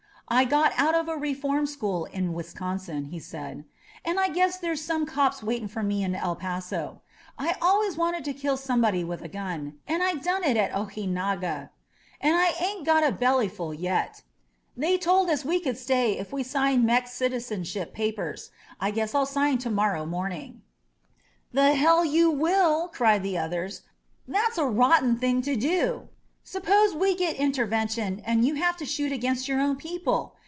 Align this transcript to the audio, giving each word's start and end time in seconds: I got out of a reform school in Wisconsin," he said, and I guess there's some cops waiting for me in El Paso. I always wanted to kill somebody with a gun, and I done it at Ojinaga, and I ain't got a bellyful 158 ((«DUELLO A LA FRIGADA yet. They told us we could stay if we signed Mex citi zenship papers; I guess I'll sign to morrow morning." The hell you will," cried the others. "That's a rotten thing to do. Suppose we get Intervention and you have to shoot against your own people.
I 0.33 0.45
got 0.45 0.71
out 0.77 0.95
of 0.95 1.09
a 1.09 1.17
reform 1.17 1.65
school 1.65 2.05
in 2.05 2.31
Wisconsin," 2.31 3.03
he 3.03 3.19
said, 3.19 3.65
and 4.05 4.17
I 4.17 4.29
guess 4.29 4.57
there's 4.57 4.79
some 4.81 5.05
cops 5.05 5.43
waiting 5.43 5.67
for 5.67 5.83
me 5.83 6.05
in 6.05 6.15
El 6.15 6.37
Paso. 6.37 7.01
I 7.37 7.57
always 7.61 7.97
wanted 7.97 8.23
to 8.23 8.33
kill 8.33 8.55
somebody 8.55 9.03
with 9.03 9.21
a 9.23 9.27
gun, 9.27 9.79
and 9.89 10.01
I 10.01 10.13
done 10.13 10.45
it 10.45 10.55
at 10.55 10.71
Ojinaga, 10.71 11.69
and 12.21 12.37
I 12.37 12.53
ain't 12.61 12.85
got 12.85 13.03
a 13.03 13.11
bellyful 13.11 13.57
158 13.57 13.57
((«DUELLO 13.59 13.65
A 13.67 13.67
LA 13.67 13.75
FRIGADA 13.75 13.81
yet. 13.81 14.21
They 14.77 14.97
told 14.97 15.29
us 15.29 15.43
we 15.43 15.59
could 15.59 15.77
stay 15.77 16.17
if 16.17 16.31
we 16.31 16.43
signed 16.43 16.85
Mex 16.85 17.11
citi 17.11 17.35
zenship 17.35 17.91
papers; 17.91 18.51
I 18.79 18.91
guess 18.91 19.13
I'll 19.13 19.25
sign 19.25 19.57
to 19.57 19.69
morrow 19.69 20.05
morning." 20.05 20.61
The 21.51 21.75
hell 21.75 22.05
you 22.05 22.31
will," 22.31 22.87
cried 22.87 23.21
the 23.23 23.37
others. 23.37 23.81
"That's 24.25 24.57
a 24.57 24.65
rotten 24.65 25.17
thing 25.17 25.41
to 25.41 25.57
do. 25.57 26.07
Suppose 26.43 26.95
we 26.95 27.15
get 27.15 27.35
Intervention 27.35 28.19
and 28.25 28.43
you 28.43 28.55
have 28.55 28.75
to 28.77 28.85
shoot 28.85 29.11
against 29.11 29.47
your 29.47 29.61
own 29.61 29.75
people. 29.75 30.35